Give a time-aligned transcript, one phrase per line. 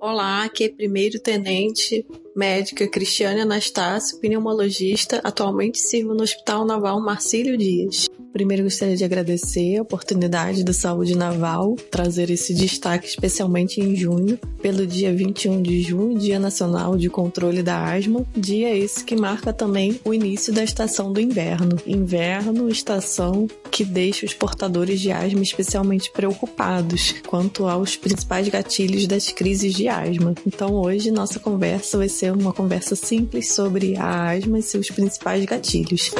[0.00, 2.06] Olá, aqui é primeiro tenente
[2.36, 8.08] médica Cristiane Anastácio, pneumologista, atualmente sirvo no Hospital Naval Marcílio Dias.
[8.32, 14.38] Primeiro gostaria de agradecer a oportunidade do Saúde Naval trazer esse destaque especialmente em junho,
[14.62, 19.52] pelo dia 21 de junho, Dia Nacional de Controle da Asma, dia esse que marca
[19.52, 21.76] também o início da estação do inverno.
[21.84, 29.30] Inverno, estação que deixa os portadores de asma especialmente preocupados quanto aos principais gatilhos das
[29.30, 30.34] crises de asma.
[30.46, 36.10] Então hoje nossa conversa vai uma conversa simples sobre a asma e seus principais gatilhos.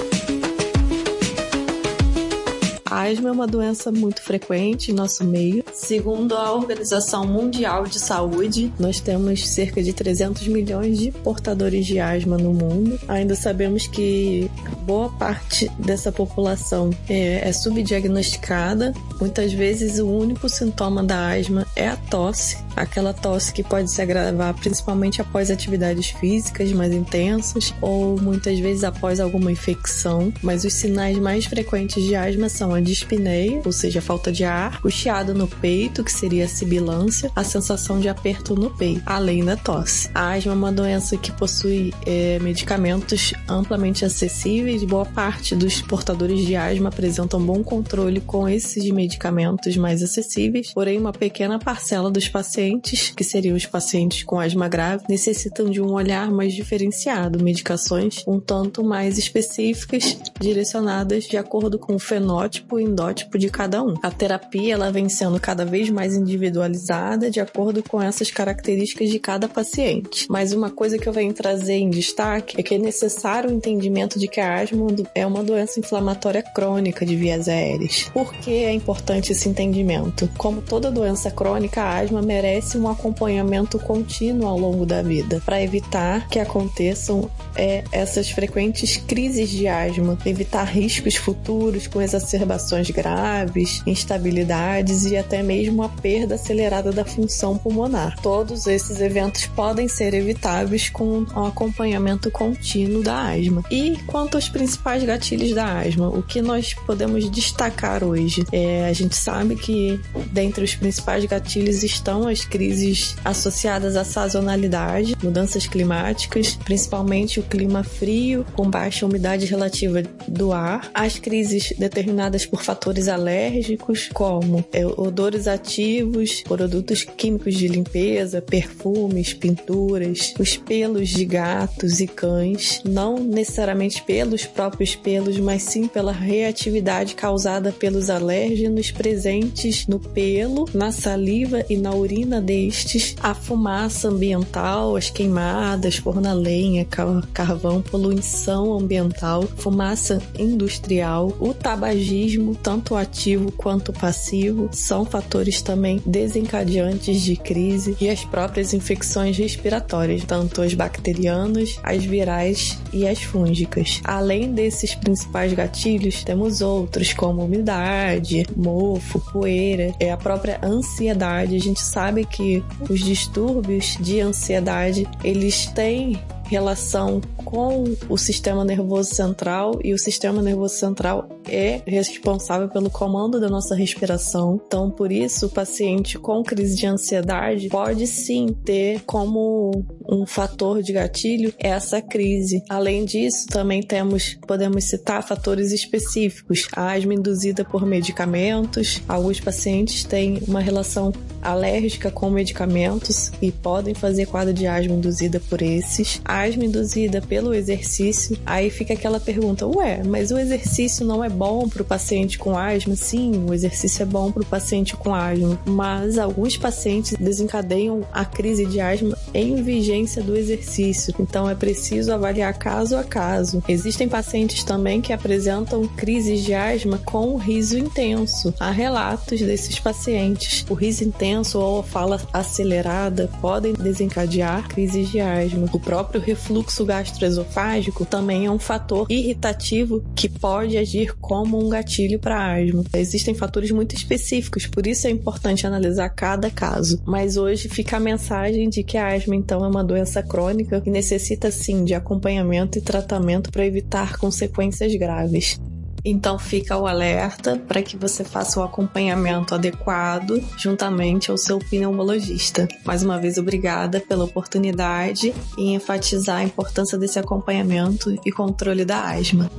[2.91, 5.63] A asma é uma doença muito frequente em nosso meio.
[5.73, 12.01] Segundo a Organização Mundial de Saúde, nós temos cerca de 300 milhões de portadores de
[12.01, 12.99] asma no mundo.
[13.07, 14.51] Ainda sabemos que
[14.83, 18.93] boa parte dessa população é, é subdiagnosticada.
[19.21, 24.02] Muitas vezes o único sintoma da asma é a tosse, aquela tosse que pode se
[24.02, 30.32] agravar principalmente após atividades físicas mais intensas ou muitas vezes após alguma infecção.
[30.43, 34.80] Mas os sinais mais frequentes de asma são a dispneia, ou seja, falta de ar,
[34.85, 39.45] o chiado no peito, que seria a sibilância, a sensação de aperto no peito, além
[39.45, 40.10] da tosse.
[40.15, 44.82] A asma é uma doença que possui é, medicamentos amplamente acessíveis.
[44.84, 50.99] Boa parte dos portadores de asma apresentam bom controle com esses medicamentos mais acessíveis, porém,
[50.99, 55.93] uma pequena parcela dos pacientes, que seriam os pacientes com asma grave, necessitam de um
[55.93, 62.85] olhar mais diferenciado, medicações um tanto mais específicas, direcionadas de acordo com o fenótipo e
[62.85, 63.95] endótipo de cada um.
[64.03, 69.19] A terapia ela vem sendo cada vez mais individualizada de acordo com essas características de
[69.19, 70.27] cada paciente.
[70.28, 74.19] Mas uma coisa que eu venho trazer em destaque é que é necessário o entendimento
[74.19, 78.09] de que a asma é uma doença inflamatória crônica de vias aéreas.
[78.12, 80.28] Por que é importante esse entendimento?
[80.39, 85.62] Como toda doença crônica, a asma merece um acompanhamento contínuo ao longo da vida para
[85.62, 92.91] evitar que aconteçam é, essas frequentes crises de asma, evitar riscos futuros com exacerbação alterações
[92.91, 98.16] graves, instabilidades e até mesmo a perda acelerada da função pulmonar.
[98.21, 103.65] Todos esses eventos podem ser evitáveis com o acompanhamento contínuo da asma.
[103.71, 108.44] E quanto aos principais gatilhos da asma, o que nós podemos destacar hoje?
[108.53, 110.00] É, a gente sabe que
[110.31, 111.40] dentre os principais gatilhos
[111.83, 119.47] estão as crises associadas à sazonalidade, mudanças climáticas, principalmente o clima frio com baixa umidade
[119.47, 127.55] relativa do ar, as crises determinadas por fatores alérgicos, como é, odores ativos, produtos químicos
[127.55, 135.39] de limpeza, perfumes, pinturas, os pelos de gatos e cães, não necessariamente pelos próprios pelos,
[135.39, 141.30] mas sim pela reatividade causada pelos alérgenos presentes no pelo, na saliva
[141.69, 146.85] e na urina destes, a fumaça ambiental, as queimadas, forno a lenha,
[147.33, 157.23] carvão, poluição ambiental, fumaça industrial, o tabagismo tanto ativo quanto passivo, são fatores também desencadeantes
[157.23, 164.01] de crise e as próprias infecções respiratórias, tanto as bacterianas, as virais e as fúngicas.
[164.03, 171.20] Além desses principais gatilhos, temos outros como umidade, mofo, poeira, é a própria ansiedade.
[171.29, 179.15] A gente sabe que os distúrbios de ansiedade, eles têm relação com o sistema nervoso
[179.15, 184.60] central e o sistema nervoso central é responsável pelo comando da nossa respiração.
[184.66, 190.83] Então, por isso, o paciente com crise de ansiedade pode sim ter como um fator
[190.83, 192.65] de gatilho essa crise.
[192.69, 199.00] Além disso, também temos, podemos citar fatores específicos, a asma induzida por medicamentos.
[199.09, 201.12] Alguns pacientes têm uma relação
[201.43, 206.21] alérgica com medicamentos e podem fazer quadro de asma induzida por esses.
[206.25, 211.69] Asma induzida pelo exercício, aí fica aquela pergunta: ué, mas o exercício não é bom
[211.69, 212.97] para o paciente com asma?
[212.97, 218.25] Sim, o exercício é bom para o paciente com asma, mas alguns pacientes desencadeiam a
[218.25, 223.62] crise de asma em vigência do exercício, então é preciso avaliar caso a caso.
[223.68, 228.53] Existem pacientes também que apresentam crises de asma com riso intenso.
[228.59, 230.65] Há relatos desses pacientes.
[230.68, 235.68] O riso intenso ou a fala acelerada podem desencadear crises de asma.
[235.72, 242.18] O próprio refluxo gastroesofágico também é um fator irritativo que pode agir como um gatilho
[242.18, 242.84] para asma.
[242.94, 247.00] Existem fatores muito específicos, por isso é importante analisar cada caso.
[247.04, 250.91] Mas hoje fica a mensagem de que a asma então é uma doença crônica que
[250.91, 255.61] necessita sim de acompanhamento e tratamento para evitar consequências graves.
[256.02, 262.67] Então fica o alerta para que você faça o acompanhamento adequado juntamente ao seu pneumologista.
[262.87, 269.11] Mais uma vez, obrigada pela oportunidade e enfatizar a importância desse acompanhamento e controle da
[269.11, 269.50] asma.